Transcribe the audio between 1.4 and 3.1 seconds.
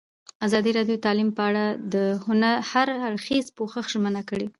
اړه د هر